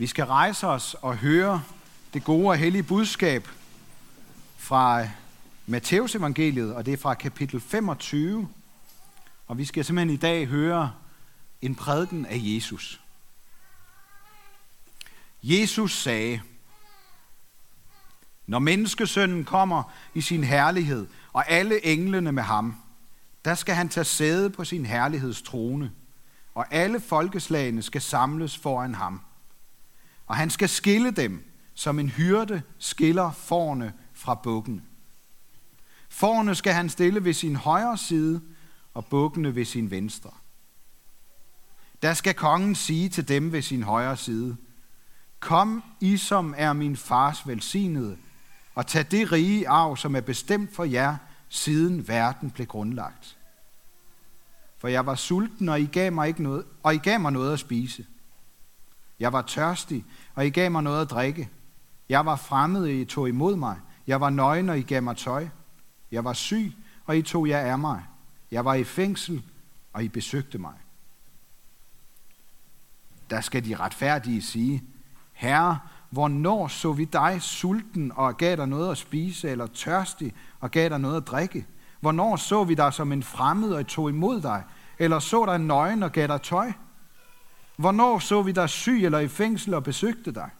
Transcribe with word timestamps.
Vi 0.00 0.06
skal 0.06 0.24
rejse 0.24 0.66
os 0.66 0.96
og 1.02 1.16
høre 1.16 1.62
det 2.14 2.24
gode 2.24 2.48
og 2.48 2.56
hellige 2.56 2.82
budskab 2.82 3.48
fra 4.56 5.08
Matteus 5.66 6.14
evangeliet, 6.14 6.74
og 6.74 6.86
det 6.86 6.92
er 6.92 6.96
fra 6.96 7.14
kapitel 7.14 7.60
25. 7.60 8.48
Og 9.46 9.58
vi 9.58 9.64
skal 9.64 9.84
simpelthen 9.84 10.14
i 10.14 10.16
dag 10.16 10.46
høre 10.46 10.92
en 11.62 11.74
prædiken 11.74 12.26
af 12.26 12.36
Jesus. 12.38 13.00
Jesus 15.42 16.02
sagde, 16.02 16.40
når 18.46 18.58
menneskesønnen 18.58 19.44
kommer 19.44 19.82
i 20.14 20.20
sin 20.20 20.44
herlighed, 20.44 21.06
og 21.32 21.50
alle 21.50 21.86
englene 21.86 22.32
med 22.32 22.42
ham, 22.42 22.76
der 23.44 23.54
skal 23.54 23.74
han 23.74 23.88
tage 23.88 24.04
sæde 24.04 24.50
på 24.50 24.64
sin 24.64 24.86
herlighedstrone, 24.86 25.92
og 26.54 26.66
alle 26.70 27.00
folkeslagene 27.00 27.82
skal 27.82 28.00
samles 28.00 28.56
foran 28.58 28.94
ham. 28.94 29.20
Og 30.30 30.36
han 30.36 30.50
skal 30.50 30.68
skille 30.68 31.10
dem, 31.10 31.44
som 31.74 31.98
en 31.98 32.08
hyrde 32.08 32.62
skiller 32.78 33.32
forne 33.32 33.92
fra 34.14 34.34
bukken. 34.34 34.82
Forne 36.08 36.54
skal 36.54 36.72
han 36.72 36.88
stille 36.88 37.24
ved 37.24 37.32
sin 37.32 37.56
højre 37.56 37.98
side, 37.98 38.40
og 38.94 39.06
bukkene 39.06 39.54
ved 39.54 39.64
sin 39.64 39.90
venstre. 39.90 40.30
Der 42.02 42.14
skal 42.14 42.34
kongen 42.34 42.74
sige 42.74 43.08
til 43.08 43.28
dem 43.28 43.52
ved 43.52 43.62
sin 43.62 43.82
højre 43.82 44.16
side, 44.16 44.56
Kom, 45.40 45.84
I 46.00 46.16
som 46.16 46.54
er 46.56 46.72
min 46.72 46.96
fars 46.96 47.46
velsignede, 47.46 48.16
og 48.74 48.86
tag 48.86 49.06
det 49.10 49.32
rige 49.32 49.68
arv, 49.68 49.96
som 49.96 50.16
er 50.16 50.20
bestemt 50.20 50.74
for 50.74 50.84
jer, 50.84 51.16
siden 51.48 52.08
verden 52.08 52.50
blev 52.50 52.66
grundlagt. 52.66 53.36
For 54.78 54.88
jeg 54.88 55.06
var 55.06 55.14
sulten, 55.14 55.68
og 55.68 55.80
I 55.80 55.86
gav 55.86 56.12
mig, 56.12 56.28
ikke 56.28 56.42
noget, 56.42 56.64
og 56.82 56.94
I 56.94 56.98
gav 56.98 57.20
mig 57.20 57.32
noget 57.32 57.52
at 57.52 57.60
spise. 57.60 58.06
Jeg 59.20 59.32
var 59.32 59.42
tørstig, 59.42 60.04
og 60.34 60.46
I 60.46 60.50
gav 60.50 60.70
mig 60.70 60.82
noget 60.82 61.00
at 61.00 61.10
drikke. 61.10 61.48
Jeg 62.08 62.26
var 62.26 62.36
fremmed, 62.36 62.82
og 62.82 62.90
I 62.90 63.04
tog 63.04 63.28
imod 63.28 63.56
mig. 63.56 63.76
Jeg 64.06 64.20
var 64.20 64.30
nøgen, 64.30 64.68
og 64.68 64.78
I 64.78 64.82
gav 64.82 65.02
mig 65.02 65.16
tøj. 65.16 65.48
Jeg 66.12 66.24
var 66.24 66.32
syg, 66.32 66.72
og 67.06 67.16
I 67.16 67.22
tog 67.22 67.48
jer 67.48 67.58
af 67.58 67.78
mig. 67.78 68.02
Jeg 68.50 68.64
var 68.64 68.74
i 68.74 68.84
fængsel, 68.84 69.42
og 69.92 70.04
I 70.04 70.08
besøgte 70.08 70.58
mig. 70.58 70.74
Der 73.30 73.40
skal 73.40 73.64
de 73.64 73.76
retfærdige 73.76 74.42
sige, 74.42 74.84
Herre, 75.32 75.78
hvornår 76.10 76.68
så 76.68 76.92
vi 76.92 77.04
dig 77.04 77.42
sulten 77.42 78.12
og 78.14 78.36
gav 78.36 78.56
dig 78.56 78.68
noget 78.68 78.90
at 78.90 78.98
spise, 78.98 79.50
eller 79.50 79.66
tørstig 79.66 80.34
og 80.60 80.70
gav 80.70 80.88
dig 80.88 80.98
noget 80.98 81.16
at 81.16 81.26
drikke? 81.26 81.66
Hvornår 82.00 82.36
så 82.36 82.64
vi 82.64 82.74
dig 82.74 82.92
som 82.92 83.12
en 83.12 83.22
fremmed 83.22 83.72
og 83.72 83.86
tog 83.86 84.08
imod 84.08 84.40
dig, 84.40 84.64
eller 84.98 85.18
så 85.18 85.46
dig 85.46 85.58
nøgen 85.58 86.02
og 86.02 86.12
gav 86.12 86.26
dig 86.26 86.42
tøj? 86.42 86.72
Hvornår 87.80 88.18
så 88.18 88.42
vi 88.42 88.52
dig 88.52 88.68
syg 88.68 89.04
eller 89.04 89.18
i 89.18 89.28
fængsel 89.28 89.74
og 89.74 89.84
besøgte 89.84 90.32
dig? 90.32 90.50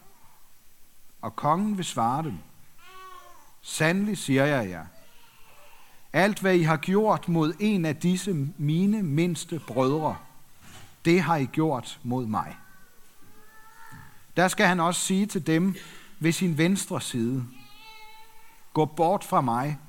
Og 1.21 1.35
kongen 1.35 1.77
vil 1.77 1.85
svare 1.85 2.23
dem. 2.23 2.37
Sandelig 3.61 4.17
siger 4.17 4.45
jeg 4.45 4.69
jer. 4.69 4.85
Alt 6.13 6.39
hvad 6.39 6.55
I 6.55 6.61
har 6.61 6.77
gjort 6.77 7.27
mod 7.27 7.53
en 7.59 7.85
af 7.85 7.95
disse 7.95 8.33
mine 8.57 9.03
mindste 9.03 9.61
brødre, 9.67 10.17
det 11.05 11.21
har 11.21 11.35
I 11.35 11.45
gjort 11.45 11.99
mod 12.03 12.25
mig. 12.25 12.57
Der 14.37 14.47
skal 14.47 14.67
han 14.67 14.79
også 14.79 15.01
sige 15.01 15.25
til 15.25 15.47
dem 15.47 15.75
ved 16.19 16.31
sin 16.31 16.57
venstre 16.57 17.01
side, 17.01 17.45
Gå 18.73 18.85
bort 18.85 19.23
fra 19.23 19.41
mig, 19.41 19.79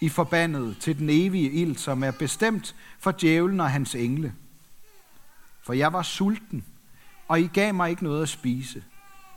I 0.00 0.08
forbandet 0.08 0.76
til 0.80 0.98
den 0.98 1.10
evige 1.10 1.50
ild, 1.50 1.76
som 1.76 2.04
er 2.04 2.10
bestemt 2.10 2.74
for 2.98 3.14
djævlen 3.20 3.60
og 3.60 3.70
hans 3.70 3.94
engle. 3.94 4.34
For 5.62 5.72
jeg 5.72 5.92
var 5.92 6.02
sulten, 6.02 6.64
og 7.34 7.40
I 7.40 7.46
gav 7.46 7.74
mig 7.74 7.90
ikke 7.90 8.04
noget 8.04 8.22
at 8.22 8.28
spise. 8.28 8.84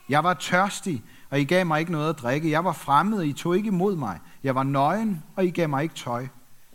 Jeg 0.09 0.23
var 0.23 0.34
tørstig, 0.34 1.03
og 1.30 1.40
I 1.40 1.44
gav 1.44 1.66
mig 1.66 1.80
ikke 1.80 1.92
noget 1.92 2.09
at 2.09 2.20
drikke. 2.20 2.52
Jeg 2.52 2.66
var 2.66 2.72
fremmed, 2.73 3.17
og 3.17 3.28
I 3.28 3.34
tog 3.34 3.58
ikke 3.58 3.67
imod 3.67 3.95
mig. 3.95 4.20
Jeg 4.44 4.56
var 4.56 4.64
nøgen, 4.64 5.23
og 5.36 5.45
I 5.45 5.50
gav 5.50 5.70
mig 5.70 5.84
ikke 5.84 5.95
tøj. 5.95 6.27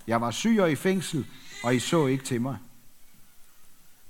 Jeg 0.06 0.20
var 0.20 0.30
syg 0.30 0.58
og 0.60 0.70
i 0.70 0.74
fængsel, 0.74 1.26
og 1.64 1.74
I 1.74 1.78
så 1.78 2.06
ikke 2.06 2.24
til 2.24 2.40
mig. 2.40 2.58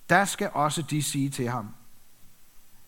Der 0.08 0.24
skal 0.24 0.50
også 0.52 0.82
de 0.82 1.02
sige 1.02 1.30
til 1.30 1.48
ham, 1.48 1.68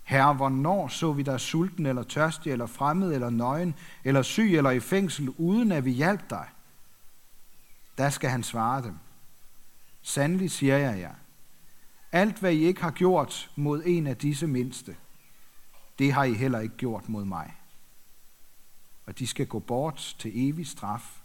Herre, 0.02 0.34
hvornår 0.34 0.88
så 0.88 1.12
vi 1.12 1.22
dig 1.22 1.40
sulten 1.40 1.86
eller 1.86 2.02
tørstig 2.02 2.52
eller 2.52 2.66
fremmed 2.66 3.14
eller 3.14 3.30
nøgen 3.30 3.74
eller 4.04 4.22
syg 4.22 4.56
eller 4.56 4.70
i 4.70 4.80
fængsel, 4.80 5.28
uden 5.28 5.72
at 5.72 5.84
vi 5.84 5.90
hjalp 5.90 6.30
dig? 6.30 6.46
Der 7.98 8.10
skal 8.10 8.30
han 8.30 8.42
svare 8.42 8.82
dem. 8.82 8.98
Sandelig 10.02 10.50
siger 10.50 10.76
jeg 10.76 10.98
jer. 11.00 11.08
ja. 11.08 11.23
Alt 12.14 12.38
hvad 12.38 12.52
I 12.52 12.64
ikke 12.64 12.82
har 12.82 12.90
gjort 12.90 13.50
mod 13.56 13.82
en 13.86 14.06
af 14.06 14.16
disse 14.16 14.46
mindste, 14.46 14.96
det 15.98 16.12
har 16.12 16.24
I 16.24 16.34
heller 16.34 16.60
ikke 16.60 16.76
gjort 16.76 17.08
mod 17.08 17.24
mig. 17.24 17.54
Og 19.06 19.18
de 19.18 19.26
skal 19.26 19.46
gå 19.46 19.58
bort 19.58 20.16
til 20.18 20.48
evig 20.48 20.66
straf, 20.66 21.20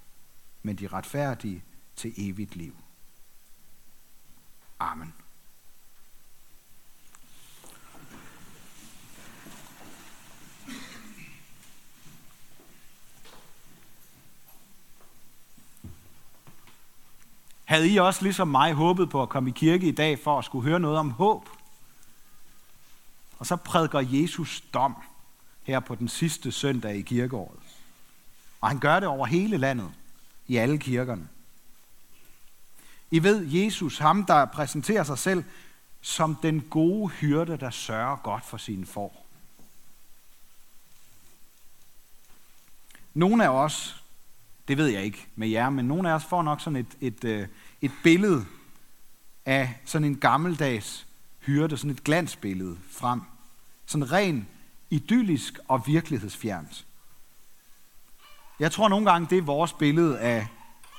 men 0.64 0.76
de 0.76 0.88
retfærdige 0.88 1.64
til 1.96 2.14
evigt 2.18 2.56
liv. 2.56 2.76
Amen. 4.80 5.14
Havde 17.70 17.90
I 17.90 17.98
også 17.98 18.24
ligesom 18.24 18.48
mig 18.48 18.74
håbet 18.74 19.10
på 19.10 19.22
at 19.22 19.30
komme 19.30 19.50
i 19.50 19.54
kirke 19.54 19.88
i 19.88 19.92
dag 19.92 20.20
for 20.20 20.40
at 20.40 20.46
skulle 20.46 20.70
høre 20.70 20.80
noget 20.80 20.98
om 20.98 21.12
håb? 21.12 21.50
Og 23.40 23.46
så 23.46 23.56
prædiker 23.56 24.00
Jesus 24.00 24.64
dom 24.74 24.96
her 25.64 25.80
på 25.80 25.96
den 25.96 26.08
sidste 26.08 26.52
søndag 26.52 26.96
i 26.96 27.02
kirkeåret. 27.02 27.60
Og 28.62 28.68
han 28.68 28.80
gør 28.80 29.00
det 29.00 29.10
over 29.10 29.26
hele 29.26 29.58
landet, 29.58 29.92
i 30.48 30.56
alle 30.56 30.78
kirkerne. 30.78 31.28
I 33.12 33.24
ved, 33.24 33.46
Jesus, 33.46 33.98
ham 33.98 34.26
der 34.26 34.46
præsenterer 34.46 35.04
sig 35.04 35.18
selv 35.18 35.44
som 36.02 36.36
den 36.36 36.62
gode 36.62 37.08
hyrde, 37.10 37.58
der 37.58 37.70
sørger 37.70 38.16
godt 38.16 38.46
for 38.46 38.58
sine 38.58 38.86
får. 38.86 39.26
Nogle 43.14 43.46
af 43.46 43.50
os, 43.50 44.04
det 44.70 44.78
ved 44.78 44.88
jeg 44.88 45.04
ikke 45.04 45.28
med 45.36 45.48
jer, 45.48 45.70
men 45.70 45.86
nogle 45.86 46.10
af 46.10 46.14
os 46.14 46.26
får 46.26 46.44
nok 46.44 46.62
sådan 46.62 46.76
et, 46.76 46.98
et, 47.02 47.24
øh, 47.24 47.48
et 47.82 47.92
billede 48.04 48.46
af 49.46 49.80
sådan 49.86 50.06
en 50.06 50.18
gammeldags 50.18 51.08
hyrde, 51.40 51.78
sådan 51.78 51.92
et 51.92 52.04
glansbillede 52.04 52.78
frem. 52.92 53.22
Sådan 53.86 54.12
ren 54.12 54.48
idyllisk 54.90 55.60
og 55.68 55.84
virkelighedsfjernt. 55.88 56.86
Jeg 58.60 58.72
tror 58.72 58.90
nogle 58.90 59.12
gange, 59.12 59.28
det 59.30 59.38
er 59.38 59.42
vores 59.42 59.74
billede 59.74 60.20
af 60.20 60.48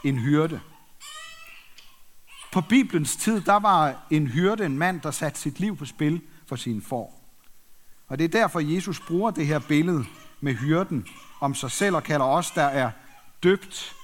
en 0.04 0.18
hyrde. 0.18 0.60
På 2.52 2.60
Bibelens 2.60 3.16
tid, 3.16 3.40
der 3.40 3.56
var 3.56 4.06
en 4.10 4.26
hyrde 4.26 4.66
en 4.66 4.78
mand, 4.78 5.00
der 5.00 5.10
satte 5.10 5.40
sit 5.40 5.60
liv 5.60 5.76
på 5.76 5.84
spil 5.84 6.20
for 6.46 6.56
sine 6.56 6.82
får. 6.82 7.20
Og 8.08 8.18
det 8.18 8.24
er 8.24 8.28
derfor, 8.28 8.60
Jesus 8.60 9.00
bruger 9.00 9.30
det 9.30 9.46
her 9.46 9.58
billede 9.58 10.04
med 10.40 10.54
hyrden 10.54 11.06
om 11.40 11.54
sig 11.54 11.70
selv 11.70 11.96
og 11.96 12.02
kalder 12.02 12.26
os, 12.26 12.50
der 12.50 12.62
er 12.62 12.90
døbt 13.42 13.96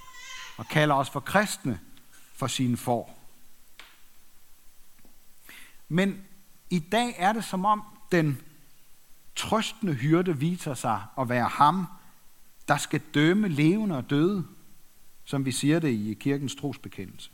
og 0.57 0.67
kalder 0.67 0.95
os 0.95 1.11
for 1.11 1.21
kristne, 1.21 1.81
for 2.35 2.47
sine 2.47 2.77
får. 2.77 3.19
Men 5.89 6.27
i 6.71 6.79
dag 6.79 7.15
er 7.19 7.33
det 7.33 7.45
som 7.45 7.65
om 7.65 7.83
den 8.13 8.43
trøstende 9.37 9.95
hyrde 9.95 10.39
viser 10.39 10.75
sig 10.75 11.03
at 11.19 11.29
være 11.29 11.49
ham, 11.49 11.87
der 12.69 12.77
skal 12.77 13.01
dømme 13.15 13.49
levende 13.49 13.97
og 13.97 14.11
døde, 14.11 14.47
som 15.25 15.45
vi 15.45 15.53
siger 15.53 15.79
det 15.79 15.89
i 15.89 16.17
kirkens 16.21 16.55
trosbekendelse. 16.55 17.31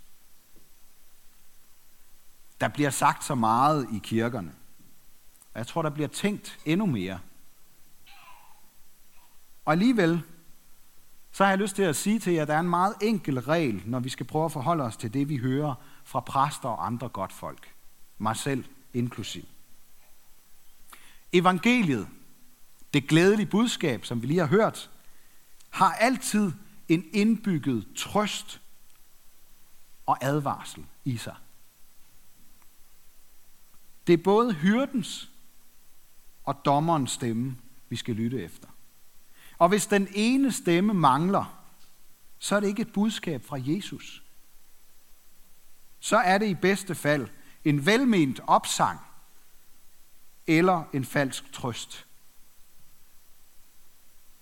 Der 2.60 2.68
bliver 2.68 2.91
sagt 2.91 3.24
så 3.24 3.34
meget 3.34 3.88
i 3.92 3.98
kirkerne. 3.98 4.54
Og 5.54 5.58
jeg 5.58 5.66
tror, 5.66 5.82
der 5.82 5.91
bliver 5.91 6.08
tænkt 6.08 6.58
endnu 6.64 6.86
mere. 6.86 7.21
Og 9.65 9.72
alligevel, 9.72 10.22
så 11.32 11.44
har 11.44 11.50
jeg 11.50 11.58
lyst 11.58 11.76
til 11.76 11.82
at 11.82 11.96
sige 11.96 12.18
til 12.18 12.32
jer, 12.32 12.42
at 12.42 12.48
der 12.48 12.54
er 12.54 12.60
en 12.60 12.68
meget 12.68 12.94
enkel 13.02 13.40
regel, 13.40 13.82
når 13.86 14.00
vi 14.00 14.08
skal 14.08 14.26
prøve 14.26 14.44
at 14.44 14.52
forholde 14.52 14.84
os 14.84 14.96
til 14.96 15.14
det, 15.14 15.28
vi 15.28 15.36
hører 15.36 15.74
fra 16.04 16.20
præster 16.20 16.68
og 16.68 16.86
andre 16.86 17.08
godt 17.08 17.32
folk. 17.32 17.74
Mig 18.18 18.36
selv 18.36 18.64
inklusiv. 18.94 19.42
Evangeliet, 21.32 22.08
det 22.94 23.08
glædelige 23.08 23.46
budskab, 23.46 24.04
som 24.04 24.22
vi 24.22 24.26
lige 24.26 24.38
har 24.38 24.46
hørt, 24.46 24.90
har 25.70 25.92
altid 25.92 26.52
en 26.88 27.04
indbygget 27.12 27.86
trøst 27.96 28.60
og 30.06 30.18
advarsel 30.20 30.86
i 31.04 31.16
sig. 31.16 31.36
Det 34.06 34.12
er 34.12 34.22
både 34.24 34.52
hyrdens 34.52 35.30
og 36.44 36.64
dommerens 36.64 37.10
stemme, 37.10 37.56
vi 37.88 37.96
skal 37.96 38.14
lytte 38.14 38.42
efter. 38.42 38.68
Og 39.62 39.68
hvis 39.68 39.86
den 39.86 40.09
ene 40.14 40.53
stemme 40.53 40.94
mangler, 40.94 41.64
så 42.38 42.56
er 42.56 42.60
det 42.60 42.68
ikke 42.68 42.82
et 42.82 42.92
budskab 42.92 43.44
fra 43.44 43.59
Jesus. 43.60 44.22
Så 46.00 46.16
er 46.16 46.38
det 46.38 46.47
i 46.47 46.54
bedste 46.54 46.94
fald 46.94 47.28
en 47.64 47.86
velment 47.86 48.41
opsang 48.47 49.00
eller 50.47 50.84
en 50.92 51.04
falsk 51.04 51.53
trøst 51.53 52.06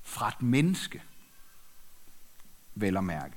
fra 0.03 0.29
et 0.29 0.43
menneske. 0.43 1.03
Vel 2.75 2.97
at 2.97 3.05
mærke. 3.05 3.37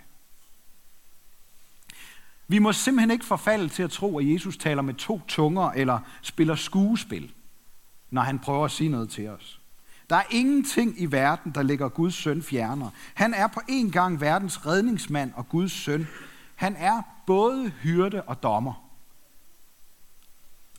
Vi 2.48 2.60
må 2.60 2.74
simpelthen 2.74 3.12
ikke 3.12 3.26
forfalde 3.26 3.70
til 3.70 3.84
at 3.84 3.92
tro, 3.92 4.20
at 4.20 4.34
Jesus 4.34 4.58
taler 4.58 4.82
med 4.82 4.94
to 4.94 5.22
tunger 5.28 5.72
eller 5.72 6.00
spiller 6.22 6.56
skuespil, 6.56 7.34
når 8.10 8.22
han 8.22 8.40
prøver 8.40 8.66
at 8.66 8.72
sige 8.72 8.90
noget 8.90 9.10
til 9.10 9.28
os. 9.28 9.63
Der 10.14 10.20
er 10.20 10.24
ingenting 10.30 11.02
i 11.02 11.06
verden, 11.06 11.52
der 11.52 11.62
ligger 11.62 11.90
Guds 11.90 12.16
søn 12.16 12.44
fjerner. 12.44 12.90
Han 13.14 13.34
er 13.34 13.48
på 13.48 13.62
en 13.68 13.92
gang 13.92 14.22
verdens 14.22 14.66
redningsmand 14.66 15.34
og 15.36 15.50
Guds 15.50 15.72
søn. 15.72 16.08
Han 16.56 16.76
er 16.76 17.02
både 17.28 17.70
hyrde 17.70 18.22
og 18.22 18.44
dommer. 18.44 18.90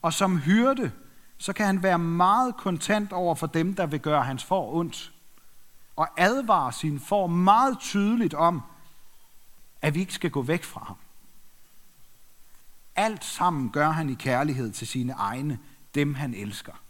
Og 0.02 0.12
som 0.12 0.38
hyrde, 0.38 0.92
så 1.38 1.52
kan 1.52 1.66
han 1.66 1.82
være 1.82 1.98
meget 1.98 2.56
kontant 2.56 3.12
over 3.12 3.34
for 3.34 3.46
dem, 3.46 3.74
der 3.74 3.86
vil 3.86 4.00
gøre 4.00 4.22
hans 4.22 4.44
for 4.44 4.74
ondt. 4.74 5.12
Og 5.96 6.08
advare 6.16 6.72
sin 6.72 7.00
for 7.00 7.26
meget 7.26 7.78
tydeligt 7.78 8.34
om, 8.34 8.62
at 9.82 9.94
vi 9.94 10.00
ikke 10.00 10.14
skal 10.14 10.30
gå 10.30 10.42
væk 10.42 10.64
fra 10.64 10.84
ham. 10.86 10.96
Alt 12.96 13.24
sammen 13.24 13.70
gør 13.70 13.90
han 13.90 14.10
i 14.10 14.14
kærlighed 14.14 14.72
til 14.72 14.86
sine 14.86 15.12
egne, 15.12 15.58
dem 15.94 16.14
han 16.14 16.34
elsker. 16.34 16.83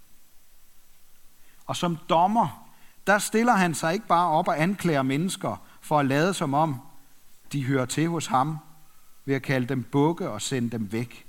Og 1.66 1.76
som 1.76 1.98
dommer, 2.08 2.70
der 3.06 3.18
stiller 3.18 3.52
han 3.52 3.74
sig 3.74 3.94
ikke 3.94 4.06
bare 4.06 4.28
op 4.28 4.48
og 4.48 4.62
anklager 4.62 5.02
mennesker 5.02 5.56
for 5.80 5.98
at 5.98 6.06
lade 6.06 6.34
som 6.34 6.54
om, 6.54 6.80
de 7.52 7.64
hører 7.64 7.86
til 7.86 8.08
hos 8.08 8.26
ham, 8.26 8.58
ved 9.24 9.34
at 9.34 9.42
kalde 9.42 9.66
dem 9.66 9.82
bukke 9.82 10.30
og 10.30 10.42
sende 10.42 10.70
dem 10.70 10.92
væk. 10.92 11.26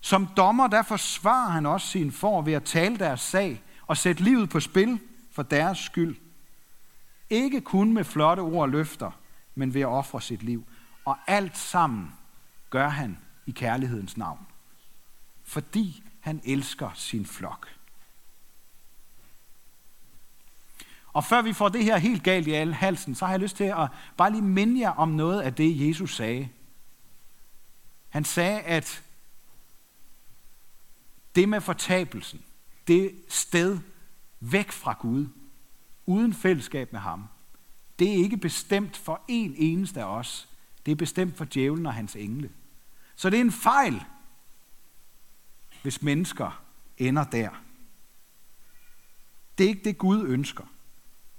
Som 0.00 0.28
dommer, 0.36 0.66
der 0.66 0.82
forsvarer 0.82 1.50
han 1.50 1.66
også 1.66 1.86
sin 1.86 2.12
for 2.12 2.42
ved 2.42 2.52
at 2.52 2.64
tale 2.64 2.96
deres 2.96 3.20
sag 3.20 3.62
og 3.86 3.96
sætte 3.96 4.22
livet 4.22 4.50
på 4.50 4.60
spil 4.60 5.00
for 5.32 5.42
deres 5.42 5.78
skyld. 5.78 6.16
Ikke 7.30 7.60
kun 7.60 7.92
med 7.92 8.04
flotte 8.04 8.40
ord 8.40 8.62
og 8.62 8.68
løfter, 8.68 9.10
men 9.54 9.74
ved 9.74 9.80
at 9.80 9.86
ofre 9.86 10.20
sit 10.20 10.42
liv. 10.42 10.64
Og 11.04 11.16
alt 11.26 11.56
sammen 11.56 12.14
gør 12.70 12.88
han 12.88 13.18
i 13.46 13.50
kærlighedens 13.50 14.16
navn. 14.16 14.46
Fordi 15.44 16.02
han 16.22 16.40
elsker 16.44 16.90
sin 16.94 17.26
flok. 17.26 17.68
Og 21.12 21.24
før 21.24 21.42
vi 21.42 21.52
får 21.52 21.68
det 21.68 21.84
her 21.84 21.96
helt 21.96 22.22
galt 22.22 22.46
i 22.46 22.52
alle 22.52 22.74
halsen, 22.74 23.14
så 23.14 23.24
har 23.24 23.32
jeg 23.32 23.40
lyst 23.40 23.56
til 23.56 23.64
at 23.64 23.88
bare 24.16 24.30
lige 24.30 24.42
minde 24.42 24.80
jer 24.80 24.90
om 24.90 25.08
noget 25.08 25.40
af 25.40 25.54
det, 25.54 25.88
Jesus 25.88 26.16
sagde. 26.16 26.48
Han 28.08 28.24
sagde, 28.24 28.60
at 28.60 29.02
det 31.34 31.48
med 31.48 31.60
fortabelsen, 31.60 32.42
det 32.86 33.14
sted 33.28 33.78
væk 34.40 34.72
fra 34.72 34.96
Gud, 35.00 35.26
uden 36.06 36.34
fællesskab 36.34 36.92
med 36.92 37.00
ham, 37.00 37.28
det 37.98 38.08
er 38.08 38.14
ikke 38.14 38.36
bestemt 38.36 38.96
for 38.96 39.20
en 39.28 39.54
eneste 39.56 40.00
af 40.00 40.18
os. 40.18 40.48
Det 40.86 40.92
er 40.92 40.96
bestemt 40.96 41.36
for 41.36 41.44
djævlen 41.44 41.86
og 41.86 41.94
hans 41.94 42.16
engle. 42.16 42.50
Så 43.16 43.30
det 43.30 43.36
er 43.36 43.40
en 43.40 43.52
fejl, 43.52 44.02
hvis 45.82 46.02
mennesker 46.02 46.62
ender 46.98 47.24
der. 47.24 47.50
Det 49.58 49.64
er 49.64 49.68
ikke 49.68 49.84
det, 49.84 49.98
Gud 49.98 50.26
ønsker. 50.26 50.64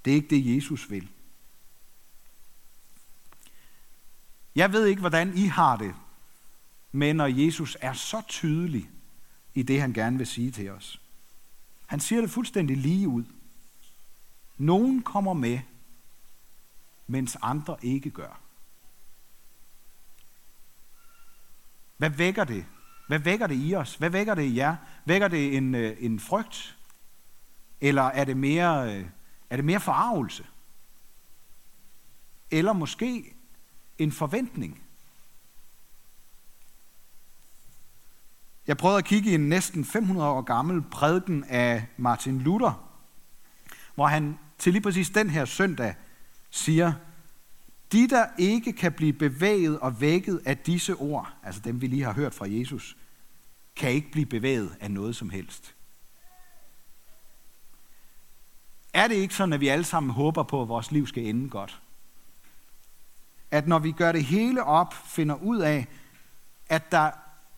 Det 0.06 0.12
er 0.12 0.16
ikke 0.16 0.36
det, 0.36 0.56
Jesus 0.56 0.90
vil. 0.90 1.10
Jeg 4.56 4.72
ved 4.72 4.86
ikke, 4.86 5.00
hvordan 5.00 5.38
I 5.38 5.46
har 5.46 5.78
det, 5.78 5.96
men 6.92 7.16
når 7.16 7.28
Jesus 7.28 7.78
er 7.82 7.94
så 7.94 8.22
tydelig 8.28 8.90
i 9.54 9.64
det, 9.64 9.82
han 9.82 9.94
gerne 9.94 10.18
vil 10.18 10.28
sige 10.28 10.52
til 10.52 10.70
os. 10.70 11.02
Han 11.86 12.00
siger 12.00 12.22
det 12.22 12.32
fuldstændig 12.32 12.78
lige 12.78 13.08
ud. 13.08 13.24
Nogen 14.58 15.02
kommer 15.02 15.34
med, 15.34 15.60
mens 17.08 17.38
andre 17.42 17.78
ikke 17.82 18.10
gør. 18.10 18.40
Hvad 21.98 22.10
vækker 22.10 22.44
det? 22.44 22.66
Hvad 23.08 23.20
vækker 23.20 23.48
det 23.48 23.58
i 23.70 23.76
os? 23.76 23.96
Hvad 23.96 24.10
vækker 24.10 24.36
det 24.36 24.44
i 24.44 24.58
jer? 24.58 24.76
Vækker 25.06 25.28
det 25.28 25.58
en, 25.58 25.76
øh, 25.76 25.98
en 26.00 26.20
frygt? 26.20 26.78
Eller 27.82 28.04
er 28.04 28.24
det 28.24 28.38
mere, 28.38 28.96
øh, 28.96 29.06
er 29.50 29.56
det 29.56 29.66
mere 29.66 29.80
forarvelse? 29.80 30.46
Eller 32.52 32.74
måske 32.74 33.36
en 33.98 34.12
forventning? 34.12 34.84
Jeg 38.68 38.78
prøvede 38.78 38.98
at 38.98 39.06
kigge 39.06 39.32
i 39.32 39.34
en 39.34 39.50
næsten 39.50 39.86
500 39.86 40.30
år 40.30 40.42
gammel 40.42 40.82
prædiken 40.82 41.44
af 41.44 41.86
Martin 41.98 42.42
Luther, 42.42 42.90
hvor 43.96 44.08
han 44.08 44.40
til 44.58 44.74
lige 44.74 44.82
præcis 44.84 45.10
den 45.10 45.30
her 45.30 45.46
søndag 45.46 45.96
siger, 46.50 46.94
de, 47.94 48.08
der 48.08 48.26
ikke 48.38 48.74
kan 48.74 48.94
blive 48.94 49.14
bevæget 49.14 49.80
og 49.80 50.02
vækket 50.02 50.42
af 50.46 50.58
disse 50.58 50.96
ord, 50.96 51.34
altså 51.44 51.62
dem 51.62 51.82
vi 51.82 51.88
lige 51.88 52.04
har 52.04 52.14
hørt 52.14 52.34
fra 52.34 52.46
Jesus, 52.50 52.98
kan 53.76 53.92
ikke 53.92 54.12
blive 54.12 54.26
bevæget 54.26 54.76
af 54.80 54.92
noget 54.92 55.16
som 55.16 55.30
helst. 55.30 55.76
Er 58.94 59.08
det 59.08 59.16
ikke 59.16 59.36
sådan, 59.36 59.54
at 59.54 59.60
vi 59.60 59.68
alle 59.68 59.86
sammen 59.86 60.12
håber 60.12 60.44
på, 60.44 60.62
at 60.62 60.68
vores 60.68 60.92
liv 60.92 61.08
skal 61.08 61.26
ende 61.26 61.50
godt? 61.50 61.82
At 63.52 63.68
når 63.68 63.80
vi 63.80 63.92
gør 63.92 64.12
det 64.12 64.26
hele 64.26 64.64
op, 64.64 64.94
finder 64.94 65.36
ud 65.36 65.60
af, 65.60 65.88
at 66.70 66.92
der 66.92 67.12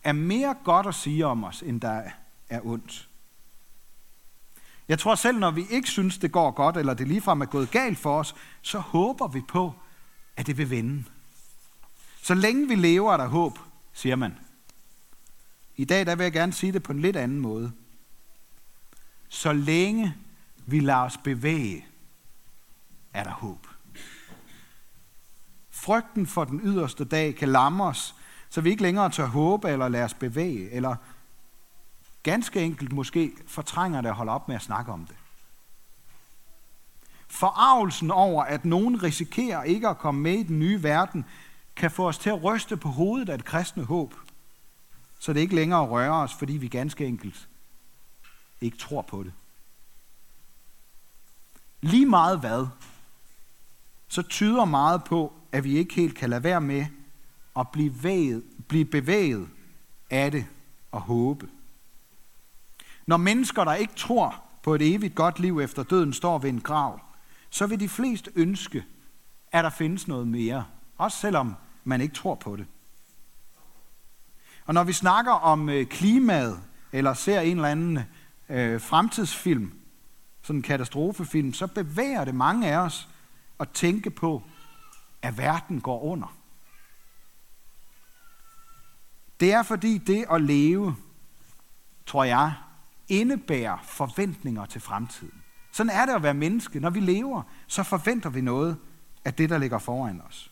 er 0.04 0.12
mere 0.12 0.56
godt 0.64 0.86
at 0.86 0.94
sige 0.94 1.26
om 1.26 1.44
os, 1.44 1.62
end 1.62 1.80
der 1.80 2.02
er 2.48 2.60
ondt. 2.64 3.08
Jeg 4.88 4.98
tror 4.98 5.14
selv, 5.14 5.38
når 5.38 5.50
vi 5.50 5.66
ikke 5.70 5.88
synes, 5.88 6.18
det 6.18 6.32
går 6.32 6.50
godt, 6.50 6.76
eller 6.76 6.94
det 6.94 7.08
ligefrem 7.08 7.40
er 7.40 7.46
gået 7.46 7.70
galt 7.70 7.98
for 7.98 8.18
os, 8.18 8.34
så 8.62 8.78
håber 8.78 9.28
vi 9.28 9.40
på, 9.48 9.74
at 10.36 10.46
det 10.46 10.58
vil 10.58 10.70
vende. 10.70 11.04
Så 12.22 12.34
længe 12.34 12.68
vi 12.68 12.74
lever, 12.74 13.12
er 13.12 13.16
der 13.16 13.26
håb, 13.26 13.58
siger 13.92 14.16
man. 14.16 14.38
I 15.76 15.84
dag 15.84 16.06
der 16.06 16.14
vil 16.14 16.24
jeg 16.24 16.32
gerne 16.32 16.52
sige 16.52 16.72
det 16.72 16.82
på 16.82 16.92
en 16.92 17.00
lidt 17.00 17.16
anden 17.16 17.40
måde. 17.40 17.72
Så 19.28 19.52
længe 19.52 20.14
vi 20.66 20.80
lader 20.80 20.98
os 20.98 21.16
bevæge, 21.16 21.86
er 23.12 23.24
der 23.24 23.30
håb. 23.30 23.66
Frygten 25.70 26.26
for 26.26 26.44
den 26.44 26.60
yderste 26.64 27.04
dag 27.04 27.34
kan 27.34 27.48
lamme 27.48 27.84
os, 27.84 28.14
så 28.50 28.60
vi 28.60 28.70
ikke 28.70 28.82
længere 28.82 29.10
tør 29.10 29.26
håbe 29.26 29.68
eller 29.68 29.88
lade 29.88 30.04
os 30.04 30.14
bevæge, 30.14 30.70
eller 30.70 30.96
ganske 32.22 32.62
enkelt 32.62 32.92
måske 32.92 33.32
fortrænger 33.46 34.00
det 34.00 34.08
at 34.08 34.14
holde 34.14 34.32
op 34.32 34.48
med 34.48 34.56
at 34.56 34.62
snakke 34.62 34.92
om 34.92 35.06
det. 35.06 35.16
Forarvelsen 37.36 38.10
over, 38.10 38.44
at 38.44 38.64
nogen 38.64 39.02
risikerer 39.02 39.62
ikke 39.62 39.88
at 39.88 39.98
komme 39.98 40.20
med 40.20 40.32
i 40.32 40.42
den 40.42 40.58
nye 40.58 40.82
verden, 40.82 41.24
kan 41.76 41.90
få 41.90 42.08
os 42.08 42.18
til 42.18 42.30
at 42.30 42.44
ryste 42.44 42.76
på 42.76 42.88
hovedet 42.88 43.28
af 43.28 43.34
et 43.34 43.44
kristne 43.44 43.84
håb, 43.84 44.14
så 45.18 45.32
det 45.32 45.40
ikke 45.40 45.54
længere 45.54 45.86
rører 45.86 46.12
os, 46.12 46.34
fordi 46.34 46.52
vi 46.52 46.68
ganske 46.68 47.06
enkelt 47.06 47.48
ikke 48.60 48.78
tror 48.78 49.02
på 49.02 49.22
det. 49.22 49.32
Lige 51.80 52.06
meget 52.06 52.40
hvad, 52.40 52.66
så 54.08 54.22
tyder 54.22 54.64
meget 54.64 55.04
på, 55.04 55.32
at 55.52 55.64
vi 55.64 55.78
ikke 55.78 55.94
helt 55.94 56.14
kan 56.14 56.30
lade 56.30 56.44
være 56.44 56.60
med 56.60 56.86
at 57.58 57.68
blive, 57.68 58.02
væget, 58.02 58.42
blive 58.68 58.84
bevæget 58.84 59.48
af 60.10 60.30
det 60.30 60.46
og 60.92 61.00
håbe. 61.00 61.48
Når 63.06 63.16
mennesker, 63.16 63.64
der 63.64 63.74
ikke 63.74 63.94
tror 63.94 64.42
på 64.62 64.74
et 64.74 64.94
evigt 64.94 65.14
godt 65.14 65.38
liv 65.38 65.60
efter 65.60 65.82
døden, 65.82 66.12
står 66.12 66.38
ved 66.38 66.50
en 66.50 66.60
grav, 66.60 67.00
så 67.56 67.66
vil 67.66 67.80
de 67.80 67.88
fleste 67.88 68.30
ønske, 68.34 68.84
at 69.52 69.64
der 69.64 69.70
findes 69.70 70.08
noget 70.08 70.28
mere, 70.28 70.66
også 70.96 71.18
selvom 71.18 71.54
man 71.84 72.00
ikke 72.00 72.14
tror 72.14 72.34
på 72.34 72.56
det. 72.56 72.66
Og 74.66 74.74
når 74.74 74.84
vi 74.84 74.92
snakker 74.92 75.32
om 75.32 75.68
øh, 75.68 75.86
klimaet, 75.86 76.62
eller 76.92 77.14
ser 77.14 77.40
en 77.40 77.56
eller 77.56 77.68
anden 77.68 77.98
øh, 78.48 78.80
fremtidsfilm, 78.80 79.78
sådan 80.42 80.56
en 80.56 80.62
katastrofefilm, 80.62 81.52
så 81.52 81.66
bevæger 81.66 82.24
det 82.24 82.34
mange 82.34 82.68
af 82.68 82.76
os 82.76 83.08
at 83.60 83.70
tænke 83.70 84.10
på, 84.10 84.42
at 85.22 85.38
verden 85.38 85.80
går 85.80 86.02
under. 86.02 86.36
Det 89.40 89.52
er 89.52 89.62
fordi 89.62 89.98
det 89.98 90.24
at 90.30 90.42
leve, 90.42 90.96
tror 92.06 92.24
jeg, 92.24 92.54
indebærer 93.08 93.78
forventninger 93.82 94.66
til 94.66 94.80
fremtiden. 94.80 95.42
Sådan 95.76 95.90
er 95.90 96.06
det 96.06 96.12
at 96.12 96.22
være 96.22 96.34
menneske. 96.34 96.80
Når 96.80 96.90
vi 96.90 97.00
lever, 97.00 97.42
så 97.66 97.82
forventer 97.82 98.30
vi 98.30 98.40
noget 98.40 98.76
af 99.24 99.34
det, 99.34 99.50
der 99.50 99.58
ligger 99.58 99.78
foran 99.78 100.22
os. 100.28 100.50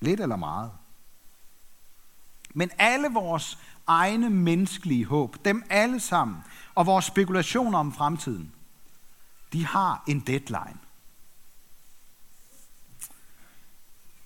Lidt 0.00 0.20
eller 0.20 0.36
meget. 0.36 0.70
Men 2.54 2.70
alle 2.78 3.08
vores 3.08 3.58
egne 3.86 4.30
menneskelige 4.30 5.04
håb, 5.04 5.36
dem 5.44 5.62
alle 5.70 6.00
sammen, 6.00 6.36
og 6.74 6.86
vores 6.86 7.04
spekulationer 7.04 7.78
om 7.78 7.92
fremtiden, 7.92 8.52
de 9.52 9.66
har 9.66 10.04
en 10.06 10.20
deadline. 10.20 10.78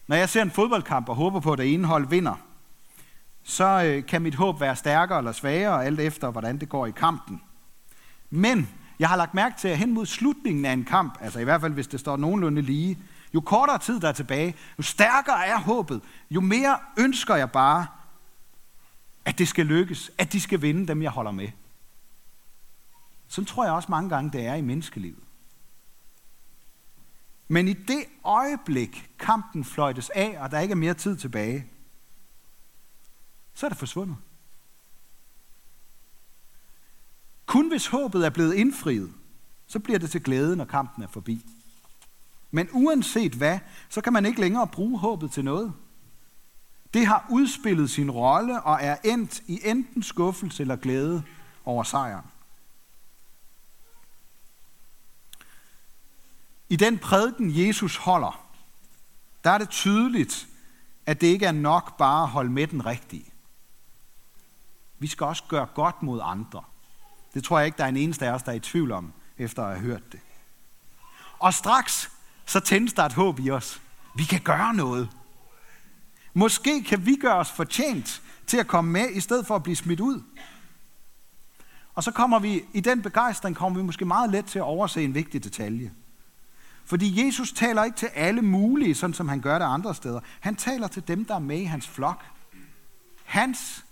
Når 0.07 0.17
jeg 0.17 0.29
ser 0.29 0.43
en 0.43 0.50
fodboldkamp 0.50 1.09
og 1.09 1.17
håber 1.17 1.41
på, 1.41 1.53
at 1.53 1.59
det 1.59 1.75
ene 1.75 1.87
hold 1.87 2.09
vinder, 2.09 2.35
så 3.43 3.83
øh, 3.85 4.07
kan 4.07 4.23
mit 4.23 4.35
håb 4.35 4.61
være 4.61 4.76
stærkere 4.76 5.19
eller 5.19 5.33
svagere, 5.33 5.85
alt 5.85 6.00
efter 6.00 6.31
hvordan 6.31 6.61
det 6.61 6.69
går 6.69 6.87
i 6.87 6.91
kampen. 6.91 7.43
Men 8.31 8.69
jeg 8.99 9.09
har 9.09 9.17
lagt 9.17 9.35
mærke 9.35 9.59
til, 9.59 9.69
at 9.69 9.79
hen 9.79 9.95
mod 9.95 10.07
slutningen 10.07 10.65
af 10.65 10.73
en 10.73 10.85
kamp, 10.85 11.19
altså 11.21 11.38
i 11.38 11.45
hvert 11.45 11.61
fald 11.61 11.73
hvis 11.73 11.87
det 11.87 12.00
står 12.00 12.17
nogenlunde 12.17 12.62
lige, 12.62 12.99
jo 13.35 13.41
kortere 13.41 13.79
tid 13.79 14.00
der 14.00 14.09
er 14.09 14.12
tilbage, 14.12 14.57
jo 14.79 14.83
stærkere 14.83 15.47
er 15.47 15.59
håbet, 15.59 16.03
jo 16.31 16.41
mere 16.41 16.79
ønsker 16.99 17.35
jeg 17.35 17.50
bare, 17.50 17.87
at 19.25 19.38
det 19.38 19.49
skal 19.49 19.67
lykkes, 19.67 20.11
at 20.19 20.33
de 20.33 20.41
skal 20.41 20.62
vinde 20.62 20.87
dem, 20.88 21.03
jeg 21.03 21.11
holder 21.11 21.31
med. 21.31 21.49
Sådan 23.29 23.47
tror 23.47 23.65
jeg 23.65 23.73
også 23.73 23.91
mange 23.91 24.11
gange, 24.11 24.33
det 24.33 24.47
er 24.47 24.55
i 24.55 24.61
menneskelivet. 24.61 25.23
Men 27.49 27.69
i 27.69 27.73
det 27.73 28.05
øjeblik, 28.25 29.11
kampen 29.19 29.65
fløjtes 29.65 30.11
af, 30.11 30.37
og 30.41 30.50
der 30.50 30.59
ikke 30.59 30.73
er 30.73 30.76
mere 30.76 30.95
tid 30.95 31.17
tilbage, 31.17 31.67
så 33.55 33.67
er 33.67 33.71
det 33.71 33.79
forsvundet. 33.79 34.17
Kun 37.47 37.65
hvis 37.76 37.87
håbet 37.87 38.26
er 38.26 38.30
blevet 38.30 38.54
indfriet, 38.54 39.12
så 39.66 39.78
bliver 39.78 39.99
det 39.99 40.11
til 40.11 40.23
glæde, 40.23 40.56
når 40.56 40.64
kampen 40.64 41.04
er 41.04 41.09
forbi. 41.09 41.47
Men 42.50 42.68
uanset 42.73 43.33
hvad, 43.33 43.59
så 43.88 44.00
kan 44.00 44.12
man 44.12 44.26
ikke 44.26 44.40
længere 44.40 44.66
bruge 44.66 44.99
håbet 44.99 45.30
til 45.30 45.45
noget. 45.45 45.73
Det 46.95 47.06
har 47.06 47.26
udspillet 47.30 47.90
sin 47.90 48.11
rolle 48.11 48.62
og 48.62 48.78
er 48.83 48.97
endt 49.04 49.42
i 49.47 49.61
enten 49.64 50.02
skuffelse 50.02 50.62
eller 50.62 50.76
glæde 50.76 51.23
over 51.64 51.83
sejren. 51.85 52.25
I 56.68 56.76
den 56.76 56.99
prædiken, 56.99 57.66
Jesus 57.66 57.97
holder, 57.97 58.49
der 59.45 59.50
er 59.50 59.59
det 59.59 59.68
tydeligt, 59.68 60.49
at 61.06 61.21
det 61.21 61.26
ikke 61.26 61.47
er 61.47 61.52
nok 61.52 61.97
bare 61.97 62.23
at 62.23 62.28
holde 62.28 62.50
med 62.50 62.66
den 62.66 62.87
rigtige. 62.87 63.33
Vi 64.99 65.06
skal 65.06 65.26
også 65.26 65.45
gøre 65.49 65.66
godt 65.75 66.02
mod 66.02 66.21
andre. 66.23 66.62
Det 67.37 67.45
tror 67.45 67.59
jeg 67.59 67.66
ikke, 67.66 67.78
der 67.78 67.85
er 67.85 67.88
en 67.88 67.97
eneste 67.97 68.26
af 68.26 68.31
os, 68.31 68.43
der 68.43 68.52
er 68.52 68.57
i 68.57 68.61
tvivl 68.61 68.93
om, 68.93 69.12
efter 69.38 69.62
at 69.62 69.69
have 69.69 69.87
hørt 69.87 70.12
det. 70.12 70.21
Og 71.38 71.55
straks 71.55 72.11
så 72.47 72.61
tændes 72.61 72.93
der 72.93 73.02
et 73.02 73.12
håb 73.12 73.40
i 73.40 73.50
os. 73.50 73.81
Vi 74.14 74.25
kan 74.25 74.40
gøre 74.40 74.75
noget. 74.75 75.09
Måske 76.35 76.85
kan 76.85 77.07
vi 77.07 77.16
gøre 77.16 77.35
os 77.35 77.50
fortjent 77.50 78.23
til 78.47 78.57
at 78.57 78.66
komme 78.66 78.93
med, 78.93 79.11
i 79.11 79.21
stedet 79.21 79.47
for 79.47 79.57
at 79.57 79.62
blive 79.62 79.76
smidt 79.76 80.00
ud. 80.00 80.23
Og 81.95 82.02
så 82.02 82.11
kommer 82.11 82.38
vi, 82.38 82.64
i 82.73 82.81
den 82.81 83.02
begejstring 83.02 83.57
kommer 83.57 83.81
vi 83.81 83.87
måske 83.87 84.05
meget 84.05 84.31
let 84.31 84.45
til 84.45 84.59
at 84.59 84.64
overse 84.64 85.05
en 85.05 85.14
vigtig 85.14 85.45
detalje. 85.45 85.93
Fordi 86.85 87.26
Jesus 87.26 87.52
taler 87.52 87.85
ikke 87.85 87.97
til 87.97 88.09
alle 88.14 88.43
mulige, 88.43 88.95
sådan 88.95 89.14
som 89.14 89.28
han 89.28 89.40
gør 89.40 89.59
det 89.59 89.66
andre 89.66 89.95
steder. 89.95 90.21
Han 90.40 90.57
taler 90.57 90.88
til 90.88 91.09
dem, 91.09 91.25
der 91.25 91.35
er 91.35 91.38
med 91.38 91.59
i 91.59 91.64
hans 91.64 91.88
flok. 91.88 92.25
Hans, 93.25 93.85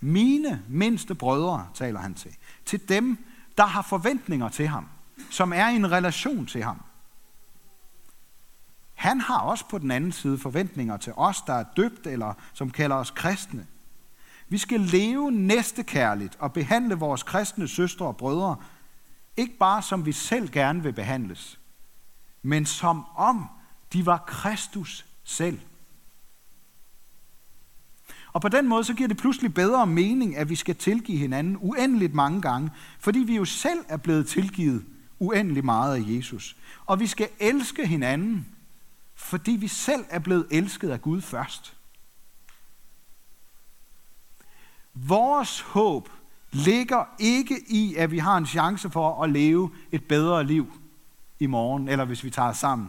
mine 0.00 0.62
mindste 0.68 1.14
brødre, 1.14 1.68
taler 1.74 2.00
han 2.00 2.14
til. 2.14 2.36
Til 2.64 2.88
dem, 2.88 3.18
der 3.58 3.66
har 3.66 3.82
forventninger 3.82 4.48
til 4.48 4.68
ham, 4.68 4.86
som 5.30 5.52
er 5.52 5.68
i 5.68 5.76
en 5.76 5.90
relation 5.90 6.46
til 6.46 6.62
ham. 6.62 6.82
Han 8.94 9.20
har 9.20 9.38
også 9.38 9.64
på 9.68 9.78
den 9.78 9.90
anden 9.90 10.12
side 10.12 10.38
forventninger 10.38 10.96
til 10.96 11.12
os, 11.16 11.42
der 11.42 11.54
er 11.54 11.64
døbt 11.76 12.06
eller 12.06 12.34
som 12.52 12.70
kalder 12.70 12.96
os 12.96 13.10
kristne. 13.10 13.66
Vi 14.48 14.58
skal 14.58 14.80
leve 14.80 15.30
næstekærligt 15.30 16.36
og 16.38 16.52
behandle 16.52 16.94
vores 16.94 17.22
kristne 17.22 17.68
søstre 17.68 18.06
og 18.06 18.16
brødre, 18.16 18.56
ikke 19.36 19.58
bare 19.58 19.82
som 19.82 20.06
vi 20.06 20.12
selv 20.12 20.50
gerne 20.50 20.82
vil 20.82 20.92
behandles, 20.92 21.60
men 22.42 22.66
som 22.66 23.06
om 23.16 23.48
de 23.92 24.06
var 24.06 24.18
Kristus 24.18 25.06
selv. 25.24 25.60
Og 28.32 28.40
på 28.40 28.48
den 28.48 28.68
måde 28.68 28.84
så 28.84 28.94
giver 28.94 29.08
det 29.08 29.16
pludselig 29.16 29.54
bedre 29.54 29.86
mening, 29.86 30.36
at 30.36 30.48
vi 30.48 30.54
skal 30.54 30.76
tilgive 30.76 31.18
hinanden 31.18 31.56
uendeligt 31.60 32.14
mange 32.14 32.42
gange, 32.42 32.70
fordi 32.98 33.18
vi 33.18 33.36
jo 33.36 33.44
selv 33.44 33.78
er 33.88 33.96
blevet 33.96 34.26
tilgivet 34.26 34.84
uendelig 35.18 35.64
meget 35.64 35.96
af 35.96 36.16
Jesus. 36.16 36.56
Og 36.86 37.00
vi 37.00 37.06
skal 37.06 37.28
elske 37.40 37.86
hinanden, 37.86 38.46
fordi 39.14 39.52
vi 39.52 39.68
selv 39.68 40.04
er 40.10 40.18
blevet 40.18 40.46
elsket 40.50 40.90
af 40.90 41.02
Gud 41.02 41.20
først. 41.20 41.76
Vores 44.94 45.60
håb 45.60 46.08
ligger 46.52 47.04
ikke 47.18 47.60
i, 47.68 47.94
at 47.94 48.10
vi 48.10 48.18
har 48.18 48.36
en 48.36 48.46
chance 48.46 48.90
for 48.90 49.22
at 49.22 49.30
leve 49.30 49.70
et 49.92 50.04
bedre 50.04 50.44
liv 50.44 50.72
i 51.38 51.46
morgen, 51.46 51.88
eller 51.88 52.04
hvis 52.04 52.24
vi 52.24 52.30
tager 52.30 52.52
sammen, 52.52 52.88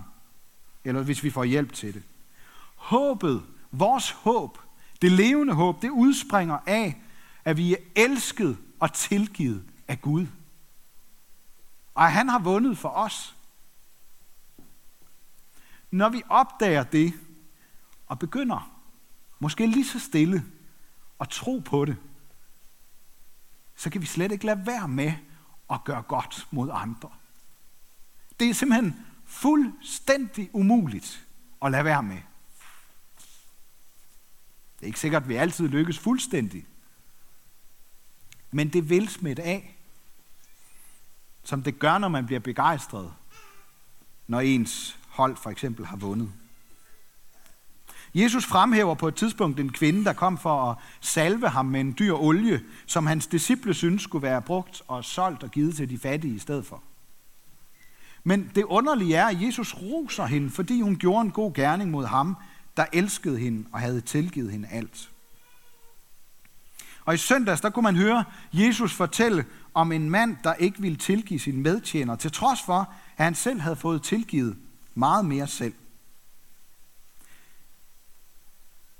eller 0.86 1.04
hvis 1.04 1.24
vi 1.24 1.30
får 1.30 1.44
hjælp 1.44 1.74
til 1.74 1.94
det. 1.94 2.04
Håbet, 2.76 3.44
vores 3.72 4.12
håb, 4.12 4.58
det 5.02 5.12
levende 5.12 5.54
håb, 5.54 5.82
det 5.82 5.90
udspringer 5.90 6.58
af, 6.66 7.02
at 7.46 7.58
vi 7.58 7.74
er 7.74 7.78
elsket 7.96 8.58
og 8.80 8.94
tilgivet 8.94 9.64
af 9.88 10.02
Gud. 10.02 10.28
Og 11.96 12.06
at 12.06 12.12
han 12.12 12.30
har 12.30 12.40
vundet 12.40 12.78
for 12.78 12.90
os. 12.90 13.36
Når 15.92 16.10
vi 16.10 16.24
opdager 16.30 16.84
det, 16.84 17.14
og 18.08 18.20
begynder, 18.20 18.82
måske 19.40 19.68
lige 19.68 19.86
så 19.86 20.00
stille, 20.00 20.46
at 21.20 21.30
tro 21.30 21.60
på 21.60 21.86
det, 21.86 21.98
så 23.76 23.90
kan 23.90 24.02
vi 24.02 24.06
slet 24.06 24.32
ikke 24.32 24.46
lade 24.46 24.66
være 24.66 24.88
med 24.88 25.14
at 25.70 25.84
gøre 25.84 26.02
godt 26.02 26.48
mod 26.52 26.70
andre. 26.74 27.10
Det 28.40 28.50
er 28.50 28.54
simpelthen 28.54 29.06
fuldstændig 29.26 30.50
umuligt 30.54 31.28
at 31.62 31.72
lade 31.72 31.86
være 31.86 32.04
med. 32.04 32.22
Det 34.82 34.86
er 34.86 34.88
ikke 34.88 35.00
sikkert, 35.00 35.24
at 35.24 35.30
vi 35.30 35.36
altid 35.36 35.68
lykkes 35.68 36.00
fuldstændig. 36.00 36.66
Men 38.52 38.70
det 38.70 38.90
vil 38.90 39.10
smitte 39.10 39.44
af, 39.44 39.78
som 41.44 41.64
det 41.64 41.80
gør, 41.80 41.98
når 41.98 42.08
man 42.08 42.26
bliver 42.26 42.40
begejstret, 42.40 43.14
når 44.28 44.40
ens 44.40 45.00
hold 45.10 45.38
for 45.38 45.50
eksempel 45.50 45.86
har 45.86 45.98
vundet. 45.98 46.32
Jesus 48.16 48.46
fremhæver 48.46 48.96
på 48.96 49.08
et 49.08 49.16
tidspunkt 49.16 49.60
en 49.60 49.72
kvinde, 49.72 50.06
der 50.06 50.14
kom 50.14 50.38
for 50.38 50.72
at 50.72 50.78
salve 51.02 51.50
ham 51.50 51.66
med 51.66 51.82
en 51.82 51.96
dyr 52.00 52.14
olie, 52.14 52.62
som 52.86 53.06
hans 53.06 53.28
disciple 53.28 53.74
synes 53.74 54.02
skulle 54.02 54.24
være 54.24 54.42
brugt 54.42 54.82
og 54.88 55.06
solgt 55.06 55.44
og 55.44 55.52
givet 55.52 55.76
til 55.76 55.90
de 55.90 55.98
fattige 55.98 56.36
i 56.36 56.40
stedet 56.40 56.66
for. 56.66 56.84
Men 58.24 58.52
det 58.56 58.64
underlige 58.64 59.16
er, 59.16 59.26
at 59.26 59.42
Jesus 59.42 59.76
roser 59.76 60.26
hende, 60.26 60.50
fordi 60.50 60.82
hun 60.82 60.96
gjorde 60.96 61.22
en 61.22 61.32
god 61.32 61.54
gerning 61.54 61.92
mod 61.92 62.06
ham, 62.06 62.38
der 62.78 62.86
elskede 62.94 63.38
hende 63.38 63.66
og 63.72 63.80
havde 63.80 64.02
tilgivet 64.02 64.52
hende 64.52 64.68
alt. 64.68 65.10
Og 67.06 67.14
i 67.14 67.18
søndags, 67.18 67.62
der 67.62 67.70
kunne 67.70 67.84
man 67.84 67.96
høre 67.96 68.24
Jesus 68.54 68.94
fortælle 68.94 69.46
om 69.74 69.92
en 69.92 70.10
mand, 70.10 70.38
der 70.44 70.54
ikke 70.54 70.82
ville 70.82 70.98
tilgive 70.98 71.40
sin 71.40 71.62
medtjener, 71.62 72.16
til 72.16 72.32
trods 72.32 72.62
for, 72.62 72.94
at 73.18 73.26
han 73.26 73.36
selv 73.36 73.60
havde 73.60 73.76
fået 73.76 74.04
tilgivet 74.04 74.58
meget 74.96 75.26
mere 75.26 75.48
selv. 75.48 75.74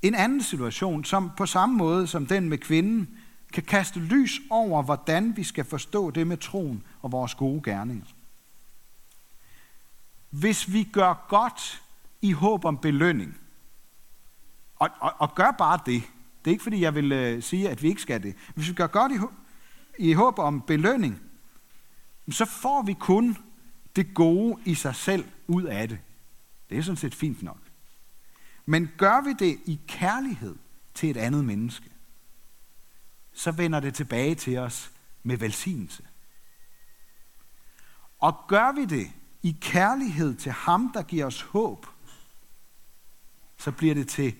En 0.02 0.14
anden 0.14 0.42
situation, 0.42 1.04
som 1.04 1.30
på 1.36 1.46
samme 1.46 1.76
måde 1.76 2.06
som 2.06 2.26
den 2.26 2.48
med 2.48 2.58
kvinden, 2.58 3.18
kan 3.52 3.62
kaste 3.62 4.00
lys 4.00 4.40
over, 4.50 4.82
hvordan 4.82 5.36
vi 5.36 5.44
skal 5.44 5.64
forstå 5.64 6.10
det 6.10 6.26
med 6.26 6.36
troen 6.36 6.82
og 7.02 7.12
vores 7.12 7.34
gode 7.34 7.62
gerninger. 7.62 8.06
Hvis 10.30 10.72
vi 10.72 10.84
gør 10.84 11.26
godt 11.28 11.82
i 12.22 12.32
håb 12.32 12.64
om 12.64 12.78
belønning, 12.78 13.38
og, 14.82 14.90
og, 15.00 15.14
og 15.18 15.34
gør 15.34 15.50
bare 15.50 15.78
det, 15.86 16.02
det 16.44 16.50
er 16.50 16.52
ikke 16.52 16.62
fordi, 16.62 16.80
jeg 16.80 16.94
vil 16.94 17.12
øh, 17.12 17.42
sige, 17.42 17.70
at 17.70 17.82
vi 17.82 17.88
ikke 17.88 18.02
skal 18.02 18.22
det. 18.22 18.34
Hvis 18.54 18.68
vi 18.68 18.74
gør 18.74 18.86
godt 18.86 19.12
i, 19.12 19.16
i 19.98 20.12
håb 20.12 20.38
om 20.38 20.62
belønning, 20.62 21.22
så 22.30 22.44
får 22.44 22.82
vi 22.82 22.92
kun 22.92 23.36
det 23.96 24.14
gode 24.14 24.60
i 24.64 24.74
sig 24.74 24.94
selv 24.94 25.24
ud 25.46 25.62
af 25.62 25.88
det. 25.88 25.98
Det 26.70 26.78
er 26.78 26.82
sådan 26.82 26.96
set 26.96 27.14
fint 27.14 27.42
nok. 27.42 27.58
Men 28.66 28.90
gør 28.96 29.20
vi 29.20 29.32
det 29.32 29.58
i 29.64 29.80
kærlighed 29.88 30.56
til 30.94 31.10
et 31.10 31.16
andet 31.16 31.44
menneske, 31.44 31.90
så 33.32 33.50
vender 33.50 33.80
det 33.80 33.94
tilbage 33.94 34.34
til 34.34 34.58
os 34.58 34.92
med 35.22 35.36
velsignelse. 35.36 36.02
Og 38.18 38.44
gør 38.48 38.72
vi 38.72 38.84
det 38.84 39.10
i 39.42 39.56
kærlighed 39.60 40.34
til 40.34 40.52
ham, 40.52 40.92
der 40.94 41.02
giver 41.02 41.26
os 41.26 41.42
håb, 41.42 41.86
så 43.56 43.72
bliver 43.72 43.94
det 43.94 44.08
til 44.08 44.34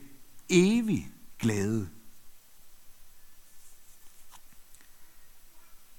evig 0.52 1.12
glæde. 1.38 1.90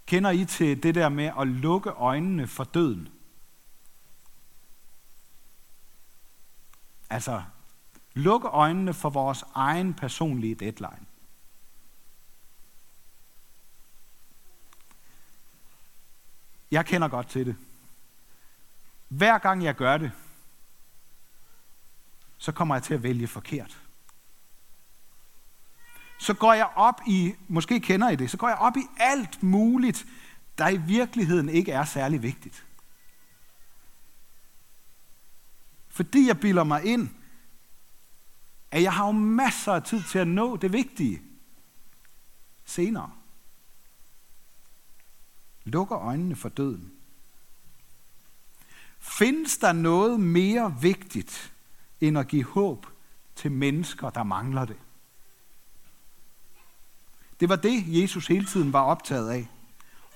Kender 0.06 0.32
I 0.32 0.46
til 0.46 0.84
det 0.84 0.96
der 0.96 1.10
med 1.10 1.32
at 1.40 1.48
lukke 1.48 1.90
øjnene 1.90 2.48
for 2.48 2.64
døden? 2.64 3.10
Altså, 7.10 7.44
lukke 8.14 8.48
øjnene 8.48 8.94
for 8.94 9.10
vores 9.10 9.44
egen 9.56 9.94
personlige 9.94 10.56
deadline. 10.56 11.06
Jeg 16.72 16.86
kender 16.86 17.08
godt 17.08 17.28
til 17.28 17.46
det. 17.46 17.56
Hver 19.08 19.38
gang 19.38 19.64
jeg 19.64 19.76
gør 19.76 19.98
det, 19.98 20.12
så 22.38 22.52
kommer 22.52 22.76
jeg 22.76 22.84
til 22.84 22.94
at 22.94 23.04
vælge 23.04 23.28
forkert. 23.28 23.84
Så 26.24 26.34
går 26.34 26.54
jeg 26.54 26.70
op 26.76 27.02
i, 27.08 27.36
måske 27.48 27.80
kender 27.80 28.10
I 28.10 28.16
det, 28.16 28.32
så 28.32 28.38
går 28.38 28.48
jeg 28.48 28.58
op 28.58 28.78
i 28.78 28.88
alt 28.98 29.44
muligt 29.44 30.06
der 30.58 30.70
i 30.70 30.78
virkeligheden 30.78 31.50
ikke 31.50 31.72
er 31.72 31.86
særlig 31.86 32.24
vigtigt. 32.24 32.66
Fordi 35.88 36.28
jeg 36.28 36.40
bilder 36.40 36.64
mig 36.64 36.86
ind, 36.86 37.10
at 38.72 38.82
jeg 38.82 38.94
har 38.94 39.06
jo 39.06 39.12
masser 39.12 39.74
af 39.74 39.84
tid 39.84 40.04
til 40.04 40.20
at 40.20 40.28
nå 40.28 40.58
det 40.58 40.74
vigtige 40.74 41.22
senere. 42.66 43.12
Lukker 45.64 45.98
øjnene 45.98 46.36
for 46.36 46.50
døden. 46.50 46.92
Findes 49.00 49.58
der 49.58 49.72
noget 49.72 50.20
mere 50.20 50.78
vigtigt 50.82 51.54
end 52.02 52.18
at 52.18 52.28
give 52.28 52.44
håb 52.44 52.88
til 53.36 53.52
mennesker, 53.52 54.10
der 54.10 54.24
mangler 54.24 54.66
det? 54.66 54.78
Det 57.44 57.50
var 57.50 57.56
det, 57.56 58.02
Jesus 58.02 58.28
hele 58.28 58.46
tiden 58.46 58.74
var 58.74 58.82
optaget 58.82 59.30
af. 59.30 59.48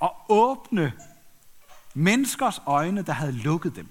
At 0.02 0.12
åbne 0.30 0.94
menneskers 1.94 2.62
øjne, 2.66 3.02
der 3.02 3.14
havde 3.14 3.32
lukket 3.32 3.76
dem. 3.76 3.88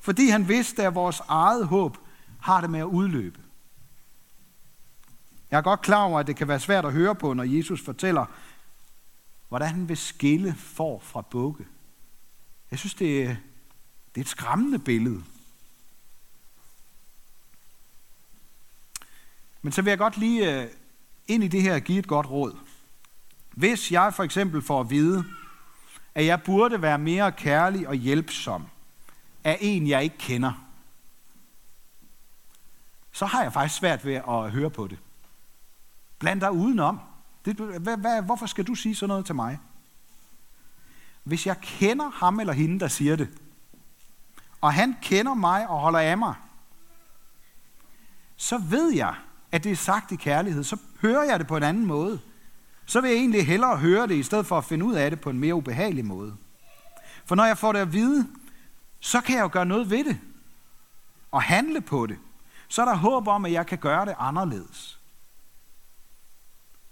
Fordi 0.00 0.28
han 0.28 0.48
vidste, 0.48 0.86
at 0.86 0.94
vores 0.94 1.20
eget 1.28 1.66
håb 1.66 1.98
har 2.40 2.60
det 2.60 2.70
med 2.70 2.80
at 2.80 2.84
udløbe. 2.84 3.40
Jeg 5.50 5.58
er 5.58 5.62
godt 5.62 5.80
klar 5.80 6.04
over, 6.04 6.20
at 6.20 6.26
det 6.26 6.36
kan 6.36 6.48
være 6.48 6.60
svært 6.60 6.84
at 6.84 6.92
høre 6.92 7.14
på, 7.14 7.32
når 7.32 7.44
Jesus 7.44 7.84
fortæller, 7.84 8.26
hvordan 9.48 9.68
han 9.68 9.88
vil 9.88 9.96
skille 9.96 10.54
for 10.54 10.98
fra 10.98 11.22
bukke. 11.22 11.66
Jeg 12.70 12.78
synes, 12.78 12.94
det 12.94 13.22
er, 13.22 13.36
det 14.14 14.16
er 14.16 14.20
et 14.20 14.28
skræmmende 14.28 14.78
billede. 14.78 15.24
Men 19.62 19.72
så 19.72 19.82
vil 19.82 19.90
jeg 19.90 19.98
godt 19.98 20.16
lige 20.16 20.62
øh, 20.62 20.70
ind 21.28 21.44
i 21.44 21.48
det 21.48 21.62
her 21.62 21.78
give 21.78 21.98
et 21.98 22.06
godt 22.06 22.30
råd. 22.30 22.58
Hvis 23.50 23.92
jeg 23.92 24.14
for 24.14 24.22
eksempel 24.22 24.62
får 24.62 24.80
at 24.80 24.90
vide, 24.90 25.24
at 26.14 26.26
jeg 26.26 26.42
burde 26.42 26.82
være 26.82 26.98
mere 26.98 27.32
kærlig 27.32 27.88
og 27.88 27.94
hjælpsom 27.94 28.66
af 29.44 29.58
en, 29.60 29.86
jeg 29.86 30.04
ikke 30.04 30.18
kender, 30.18 30.52
så 33.12 33.26
har 33.26 33.42
jeg 33.42 33.52
faktisk 33.52 33.78
svært 33.78 34.04
ved 34.04 34.14
at 34.14 34.50
høre 34.50 34.70
på 34.70 34.86
det. 34.86 34.98
Bland 36.18 36.40
dig 36.40 36.52
udenom. 36.52 37.00
Det, 37.44 37.56
hvad, 37.56 37.96
hvad, 37.96 38.22
hvorfor 38.22 38.46
skal 38.46 38.66
du 38.66 38.74
sige 38.74 38.94
sådan 38.94 39.08
noget 39.08 39.26
til 39.26 39.34
mig? 39.34 39.58
Hvis 41.24 41.46
jeg 41.46 41.60
kender 41.60 42.10
ham 42.10 42.40
eller 42.40 42.52
hende, 42.52 42.80
der 42.80 42.88
siger 42.88 43.16
det, 43.16 43.28
og 44.60 44.72
han 44.72 44.96
kender 45.02 45.34
mig 45.34 45.68
og 45.68 45.80
holder 45.80 45.98
af 45.98 46.18
mig, 46.18 46.34
så 48.36 48.58
ved 48.58 48.92
jeg, 48.92 49.14
at 49.54 49.64
det 49.64 49.72
er 49.72 49.76
sagt 49.76 50.12
i 50.12 50.16
kærlighed. 50.16 50.64
Så 50.64 50.76
hører 51.00 51.24
jeg 51.24 51.38
det 51.38 51.46
på 51.46 51.56
en 51.56 51.62
anden 51.62 51.86
måde. 51.86 52.20
Så 52.86 53.00
vil 53.00 53.10
jeg 53.10 53.18
egentlig 53.18 53.46
hellere 53.46 53.76
høre 53.76 54.06
det, 54.06 54.14
i 54.14 54.22
stedet 54.22 54.46
for 54.46 54.58
at 54.58 54.64
finde 54.64 54.84
ud 54.84 54.94
af 54.94 55.10
det 55.10 55.20
på 55.20 55.30
en 55.30 55.38
mere 55.38 55.54
ubehagelig 55.54 56.04
måde. 56.04 56.36
For 57.24 57.34
når 57.34 57.44
jeg 57.44 57.58
får 57.58 57.72
det 57.72 57.78
at 57.78 57.92
vide, 57.92 58.28
så 59.00 59.20
kan 59.20 59.36
jeg 59.36 59.42
jo 59.42 59.50
gøre 59.52 59.66
noget 59.66 59.90
ved 59.90 60.04
det. 60.04 60.18
Og 61.30 61.42
handle 61.42 61.80
på 61.80 62.06
det. 62.06 62.18
Så 62.68 62.82
er 62.82 62.86
der 62.86 62.94
håb 62.94 63.28
om, 63.28 63.44
at 63.44 63.52
jeg 63.52 63.66
kan 63.66 63.78
gøre 63.78 64.06
det 64.06 64.14
anderledes. 64.18 65.00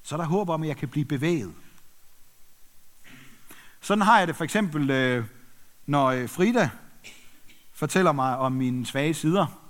Så 0.03 0.15
er 0.15 0.17
der 0.17 0.27
håb 0.27 0.49
om, 0.49 0.63
at 0.63 0.69
jeg 0.69 0.77
kan 0.77 0.89
blive 0.89 1.05
bevæget. 1.05 1.55
Sådan 3.81 4.03
har 4.03 4.19
jeg 4.19 4.29
det 4.29 4.37
for 4.37 4.45
eksempel, 4.45 4.91
øh, 4.91 5.25
når 5.87 6.07
øh, 6.07 6.29
Frida 6.29 6.71
fortæller 7.73 8.13
mig 8.13 8.39
om 8.39 8.53
mine 8.53 8.87
svage 8.87 9.15
sider. 9.15 9.62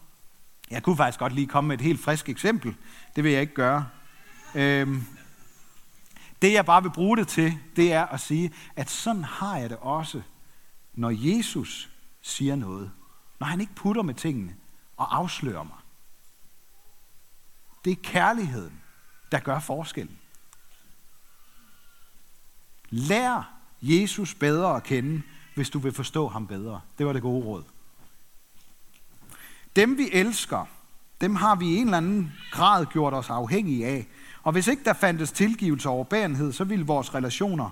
Jeg 0.72 0.82
kunne 0.82 0.96
faktisk 0.96 1.18
godt 1.18 1.32
lige 1.32 1.46
komme 1.46 1.68
med 1.68 1.78
et 1.78 1.80
helt 1.80 2.00
frisk 2.00 2.28
eksempel. 2.28 2.76
Det 3.16 3.24
vil 3.24 3.32
jeg 3.32 3.40
ikke 3.40 3.54
gøre. 3.54 3.88
Øhm, 4.54 5.06
det 6.42 6.52
jeg 6.52 6.66
bare 6.66 6.82
vil 6.82 6.90
bruge 6.90 7.16
det 7.16 7.28
til, 7.28 7.58
det 7.76 7.92
er 7.92 8.06
at 8.06 8.20
sige, 8.20 8.52
at 8.76 8.90
sådan 8.90 9.24
har 9.24 9.56
jeg 9.56 9.70
det 9.70 9.78
også, 9.80 10.22
når 10.94 11.10
Jesus 11.10 11.90
siger 12.22 12.56
noget. 12.56 12.90
Når 13.40 13.46
han 13.46 13.60
ikke 13.60 13.74
putter 13.74 14.02
med 14.02 14.14
tingene 14.14 14.54
og 14.96 15.16
afslører 15.16 15.62
mig. 15.62 15.76
Det 17.84 17.90
er 17.90 18.02
kærligheden, 18.02 18.80
der 19.32 19.38
gør 19.38 19.58
forskellen. 19.58 20.18
Lær 22.90 23.54
Jesus 23.82 24.34
bedre 24.34 24.76
at 24.76 24.82
kende, 24.82 25.22
hvis 25.54 25.70
du 25.70 25.78
vil 25.78 25.92
forstå 25.92 26.28
ham 26.28 26.46
bedre. 26.46 26.80
Det 26.98 27.06
var 27.06 27.12
det 27.12 27.22
gode 27.22 27.44
råd. 27.46 27.64
Dem 29.76 29.98
vi 29.98 30.08
elsker, 30.12 30.66
dem 31.20 31.36
har 31.36 31.56
vi 31.56 31.66
i 31.66 31.76
en 31.76 31.86
eller 31.86 31.96
anden 31.96 32.32
grad 32.50 32.86
gjort 32.86 33.14
os 33.14 33.30
afhængige 33.30 33.86
af. 33.86 34.06
Og 34.42 34.52
hvis 34.52 34.66
ikke 34.66 34.84
der 34.84 34.92
fandtes 34.92 35.32
tilgivelse 35.32 35.88
og 35.88 35.94
overbærenhed, 35.94 36.52
så 36.52 36.64
ville 36.64 36.86
vores 36.86 37.14
relationer 37.14 37.70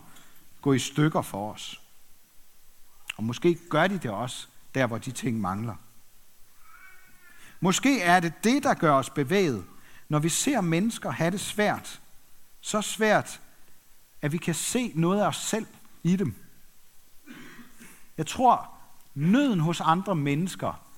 gå 0.62 0.72
i 0.72 0.78
stykker 0.78 1.22
for 1.22 1.52
os. 1.52 1.80
Og 3.16 3.24
måske 3.24 3.58
gør 3.70 3.86
de 3.86 3.98
det 3.98 4.10
også, 4.10 4.48
der 4.74 4.86
hvor 4.86 4.98
de 4.98 5.10
ting 5.10 5.40
mangler. 5.40 5.74
Måske 7.60 8.00
er 8.00 8.20
det 8.20 8.32
det, 8.44 8.62
der 8.62 8.74
gør 8.74 8.92
os 8.92 9.10
bevæget, 9.10 9.64
når 10.08 10.18
vi 10.18 10.28
ser 10.28 10.60
mennesker 10.60 11.10
have 11.10 11.30
det 11.30 11.40
svært. 11.40 12.00
Så 12.60 12.82
svært, 12.82 13.40
at 14.22 14.32
vi 14.32 14.38
kan 14.38 14.54
se 14.54 14.92
noget 14.94 15.20
af 15.20 15.26
os 15.26 15.36
selv 15.36 15.66
i 16.02 16.16
dem. 16.16 16.34
Jeg 18.18 18.26
tror, 18.26 18.70
nøden 19.14 19.60
hos 19.60 19.80
andre 19.80 20.14
mennesker 20.14 20.89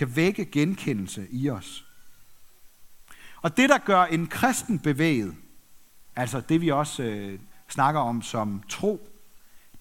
kan 0.00 0.16
vække 0.16 0.44
genkendelse 0.44 1.26
i 1.30 1.50
os. 1.50 1.86
Og 3.42 3.56
det, 3.56 3.68
der 3.68 3.78
gør 3.78 4.04
en 4.04 4.26
kristen 4.26 4.78
bevæget, 4.78 5.34
altså 6.16 6.40
det 6.40 6.60
vi 6.60 6.70
også 6.70 7.02
øh, 7.02 7.38
snakker 7.68 8.00
om 8.00 8.22
som 8.22 8.62
tro, 8.68 9.08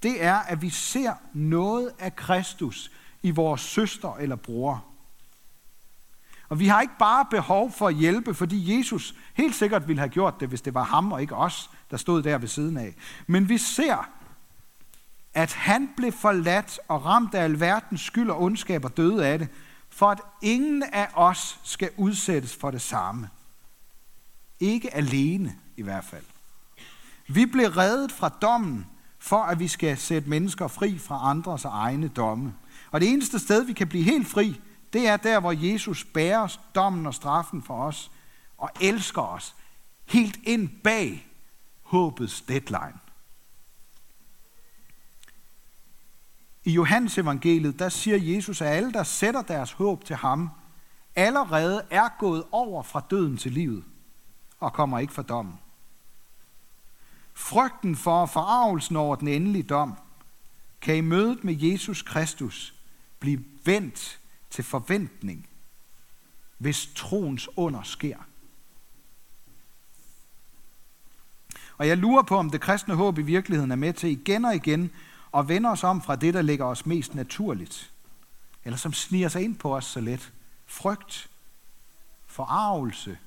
det 0.03 0.23
er, 0.23 0.35
at 0.35 0.61
vi 0.61 0.69
ser 0.69 1.13
noget 1.33 1.91
af 1.99 2.15
Kristus 2.15 2.91
i 3.23 3.31
vores 3.31 3.61
søster 3.61 4.15
eller 4.15 4.35
bror. 4.35 4.85
Og 6.49 6.59
vi 6.59 6.67
har 6.67 6.81
ikke 6.81 6.97
bare 6.99 7.25
behov 7.31 7.71
for 7.71 7.87
at 7.87 7.95
hjælpe, 7.95 8.33
fordi 8.33 8.77
Jesus 8.77 9.15
helt 9.33 9.55
sikkert 9.55 9.87
ville 9.87 9.99
have 9.99 10.09
gjort 10.09 10.39
det, 10.39 10.49
hvis 10.49 10.61
det 10.61 10.73
var 10.73 10.83
ham 10.83 11.11
og 11.11 11.21
ikke 11.21 11.35
os, 11.35 11.69
der 11.91 11.97
stod 11.97 12.23
der 12.23 12.37
ved 12.37 12.47
siden 12.47 12.77
af. 12.77 12.95
Men 13.27 13.49
vi 13.49 13.57
ser, 13.57 14.09
at 15.33 15.53
han 15.53 15.89
blev 15.97 16.11
forladt 16.11 16.79
og 16.87 17.05
ramt 17.05 17.35
af 17.35 17.43
alverdens 17.43 18.01
skyld 18.01 18.29
og 18.29 18.41
ondskab 18.41 18.85
og 18.85 18.97
døde 18.97 19.27
af 19.27 19.39
det, 19.39 19.47
for 19.89 20.11
at 20.11 20.21
ingen 20.41 20.83
af 20.83 21.07
os 21.13 21.59
skal 21.63 21.89
udsættes 21.97 22.55
for 22.55 22.71
det 22.71 22.81
samme. 22.81 23.29
Ikke 24.59 24.93
alene 24.93 25.55
i 25.77 25.81
hvert 25.81 26.03
fald. 26.05 26.25
Vi 27.27 27.45
blev 27.45 27.67
reddet 27.69 28.11
fra 28.11 28.29
dommen, 28.29 28.87
for 29.19 29.43
at 29.43 29.59
vi 29.59 29.67
skal 29.67 29.97
sætte 29.97 30.29
mennesker 30.29 30.67
fri 30.67 30.97
fra 30.97 31.29
andres 31.29 31.65
og 31.65 31.71
egne 31.71 32.07
domme. 32.07 32.53
Og 32.91 33.01
det 33.01 33.09
eneste 33.09 33.39
sted, 33.39 33.63
vi 33.63 33.73
kan 33.73 33.87
blive 33.87 34.03
helt 34.03 34.27
fri, 34.27 34.61
det 34.93 35.07
er 35.07 35.17
der, 35.17 35.39
hvor 35.39 35.51
Jesus 35.51 36.05
bærer 36.05 36.57
dommen 36.75 37.05
og 37.05 37.13
straffen 37.13 37.63
for 37.63 37.83
os 37.83 38.11
og 38.57 38.69
elsker 38.81 39.21
os 39.21 39.55
helt 40.05 40.39
ind 40.43 40.69
bag 40.83 41.27
håbets 41.81 42.41
deadline. 42.41 42.99
I 46.69 46.71
Johannes 46.71 47.17
evangeliet, 47.17 47.79
der 47.79 47.89
siger 47.89 48.17
Jesus, 48.17 48.61
at 48.61 48.67
alle, 48.67 48.91
der 48.91 49.03
sætter 49.03 49.41
deres 49.41 49.71
håb 49.71 50.05
til 50.05 50.15
ham, 50.15 50.49
allerede 51.15 51.85
er 51.89 52.09
gået 52.19 52.43
over 52.51 52.83
fra 52.83 53.05
døden 53.09 53.37
til 53.37 53.51
livet 53.51 53.83
og 54.59 54.73
kommer 54.73 54.99
ikke 54.99 55.13
for 55.13 55.21
dommen. 55.21 55.59
Frygten 57.33 57.95
for 57.95 58.25
forarvelsen 58.25 58.95
over 58.95 59.15
den 59.15 59.27
endelige 59.27 59.63
dom 59.63 59.93
kan 60.81 60.95
i 60.95 61.01
mødet 61.01 61.43
med 61.43 61.55
Jesus 61.59 62.01
Kristus 62.01 62.73
blive 63.19 63.43
vendt 63.65 64.19
til 64.49 64.63
forventning, 64.63 65.49
hvis 66.57 66.89
troens 66.95 67.49
under 67.57 67.83
sker. 67.83 68.17
Og 71.77 71.87
jeg 71.87 71.97
lurer 71.97 72.23
på, 72.23 72.37
om 72.37 72.49
det 72.49 72.61
kristne 72.61 72.95
håb 72.95 73.17
i 73.17 73.21
virkeligheden 73.21 73.71
er 73.71 73.75
med 73.75 73.93
til 73.93 74.09
igen 74.09 74.45
og 74.45 74.55
igen 74.55 74.91
og 75.31 75.47
vender 75.47 75.69
os 75.69 75.83
om 75.83 76.01
fra 76.01 76.15
det, 76.15 76.33
der 76.33 76.41
ligger 76.41 76.65
os 76.65 76.85
mest 76.85 77.15
naturligt, 77.15 77.93
eller 78.63 78.77
som 78.77 78.93
sniger 78.93 79.27
sig 79.27 79.43
ind 79.43 79.55
på 79.55 79.75
os 79.75 79.85
så 79.85 80.01
let. 80.01 80.33
Frygt, 80.65 81.29
forarvelse 82.27 83.17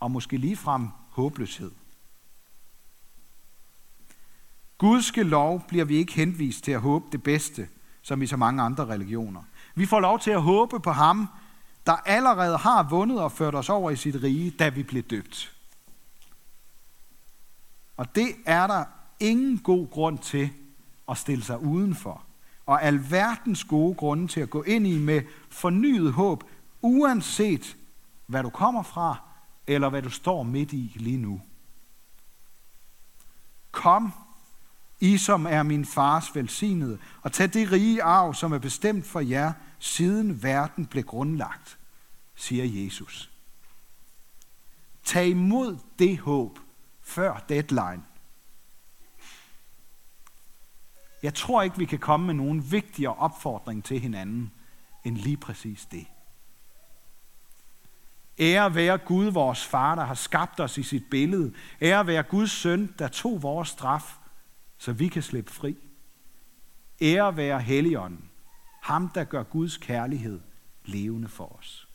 og 0.00 0.10
måske 0.10 0.36
ligefrem 0.36 0.88
håbløshed. 1.10 1.70
Gudske 4.78 5.22
lov 5.22 5.64
bliver 5.68 5.84
vi 5.84 5.96
ikke 5.96 6.12
henvist 6.12 6.64
til 6.64 6.72
at 6.72 6.80
håbe 6.80 7.06
det 7.12 7.22
bedste, 7.22 7.68
som 8.02 8.22
i 8.22 8.26
så 8.26 8.36
mange 8.36 8.62
andre 8.62 8.86
religioner. 8.86 9.42
Vi 9.74 9.86
får 9.86 10.00
lov 10.00 10.18
til 10.20 10.30
at 10.30 10.42
håbe 10.42 10.80
på 10.80 10.92
ham, 10.92 11.28
der 11.86 11.92
allerede 11.92 12.58
har 12.58 12.82
vundet 12.82 13.20
og 13.20 13.32
ført 13.32 13.54
os 13.54 13.68
over 13.68 13.90
i 13.90 13.96
sit 13.96 14.22
rige, 14.22 14.50
da 14.50 14.68
vi 14.68 14.82
blev 14.82 15.02
døbt. 15.02 15.56
Og 17.96 18.14
det 18.14 18.28
er 18.46 18.66
der 18.66 18.84
ingen 19.20 19.58
god 19.58 19.90
grund 19.90 20.18
til 20.18 20.50
at 21.10 21.18
stille 21.18 21.44
sig 21.44 21.62
udenfor. 21.62 22.22
Og 22.66 22.82
alverdens 22.82 23.64
gode 23.64 23.94
grunde 23.94 24.28
til 24.28 24.40
at 24.40 24.50
gå 24.50 24.62
ind 24.62 24.86
i 24.86 24.98
med 24.98 25.22
fornyet 25.48 26.12
håb, 26.12 26.44
uanset 26.82 27.76
hvad 28.26 28.42
du 28.42 28.50
kommer 28.50 28.82
fra, 28.82 29.16
eller 29.66 29.88
hvad 29.88 30.02
du 30.02 30.10
står 30.10 30.42
midt 30.42 30.72
i 30.72 30.92
lige 30.96 31.16
nu. 31.16 31.40
Kom 33.70 34.12
I 35.00 35.18
som 35.18 35.46
er 35.46 35.62
min 35.62 35.84
fars 35.84 36.34
velsignede, 36.34 36.98
og 37.22 37.32
tag 37.32 37.52
det 37.52 37.72
rige 37.72 38.02
arv, 38.02 38.34
som 38.34 38.52
er 38.52 38.58
bestemt 38.58 39.06
for 39.06 39.20
jer, 39.20 39.52
siden 39.78 40.42
verden 40.42 40.86
blev 40.86 41.04
grundlagt, 41.04 41.78
siger 42.34 42.84
Jesus. 42.84 43.30
Tag 45.04 45.28
imod 45.28 45.78
det 45.98 46.18
håb 46.18 46.58
før 47.02 47.44
deadline. 47.48 48.02
Jeg 51.22 51.34
tror 51.34 51.62
ikke, 51.62 51.78
vi 51.78 51.84
kan 51.84 51.98
komme 51.98 52.26
med 52.26 52.34
nogen 52.34 52.72
vigtigere 52.72 53.14
opfordring 53.14 53.84
til 53.84 54.00
hinanden 54.00 54.52
end 55.04 55.16
lige 55.16 55.36
præcis 55.36 55.86
det. 55.86 56.06
Ære 58.38 58.74
være 58.74 58.98
Gud, 58.98 59.26
vores 59.26 59.64
far, 59.64 59.94
der 59.94 60.04
har 60.04 60.14
skabt 60.14 60.60
os 60.60 60.78
i 60.78 60.82
sit 60.82 61.10
billede. 61.10 61.52
Ære 61.82 62.06
være 62.06 62.22
Guds 62.22 62.50
søn, 62.50 62.94
der 62.98 63.08
tog 63.08 63.42
vores 63.42 63.68
straf, 63.68 64.16
så 64.78 64.92
vi 64.92 65.08
kan 65.08 65.22
slippe 65.22 65.52
fri. 65.52 65.76
Ære 67.00 67.36
være 67.36 67.60
Helligånden, 67.60 68.30
ham 68.82 69.08
der 69.08 69.24
gør 69.24 69.42
Guds 69.42 69.76
kærlighed 69.76 70.40
levende 70.84 71.28
for 71.28 71.56
os. 71.58 71.87